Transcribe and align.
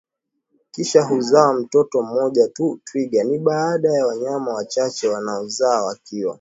kisha 0.71 1.01
huzaa 1.03 1.53
mtoto 1.53 2.01
mmoja 2.01 2.47
tu 2.47 2.79
Twiga 2.85 3.23
ni 3.23 3.39
baadhi 3.39 3.87
ya 3.87 4.05
wanyama 4.07 4.53
wachache 4.53 5.07
wanao 5.07 5.47
zaa 5.47 5.83
wakiwa 5.83 6.29